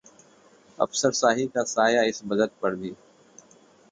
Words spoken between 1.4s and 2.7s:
का साया इस बजट